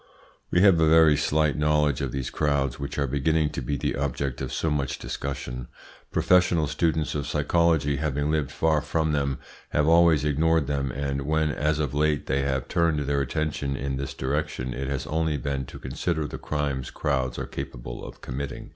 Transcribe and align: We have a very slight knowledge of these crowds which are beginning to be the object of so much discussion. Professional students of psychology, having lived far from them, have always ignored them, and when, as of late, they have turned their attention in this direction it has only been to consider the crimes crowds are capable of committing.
We 0.49 0.61
have 0.61 0.79
a 0.79 0.89
very 0.89 1.15
slight 1.15 1.55
knowledge 1.55 2.01
of 2.01 2.11
these 2.11 2.31
crowds 2.31 2.79
which 2.79 2.97
are 2.97 3.05
beginning 3.05 3.51
to 3.51 3.61
be 3.61 3.77
the 3.77 3.95
object 3.95 4.41
of 4.41 4.51
so 4.51 4.71
much 4.71 4.97
discussion. 4.97 5.67
Professional 6.11 6.65
students 6.65 7.13
of 7.13 7.27
psychology, 7.27 7.97
having 7.97 8.31
lived 8.31 8.49
far 8.49 8.81
from 8.81 9.11
them, 9.11 9.37
have 9.69 9.87
always 9.87 10.25
ignored 10.25 10.65
them, 10.65 10.91
and 10.91 11.21
when, 11.21 11.51
as 11.51 11.77
of 11.77 11.93
late, 11.93 12.25
they 12.25 12.41
have 12.41 12.67
turned 12.67 13.01
their 13.01 13.21
attention 13.21 13.75
in 13.75 13.97
this 13.97 14.15
direction 14.15 14.73
it 14.73 14.87
has 14.87 15.05
only 15.05 15.37
been 15.37 15.65
to 15.67 15.77
consider 15.77 16.25
the 16.25 16.39
crimes 16.39 16.89
crowds 16.89 17.37
are 17.37 17.45
capable 17.45 18.03
of 18.03 18.21
committing. 18.21 18.69